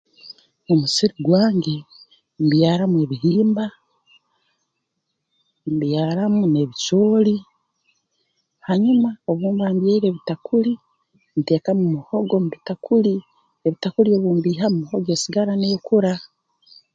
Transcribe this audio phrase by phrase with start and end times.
[0.71, 1.75] Omusiri gwange
[2.43, 3.65] mbyaramu ebihimba
[5.73, 7.35] mbyaramu n'ebicooli
[8.67, 10.73] hanyuma obu mba mbyaire ebitakuli
[11.37, 13.13] nteekamu muhogo mu bitakuli
[13.67, 16.13] ebitakuli obu mbiihamu muhogo esigara neekura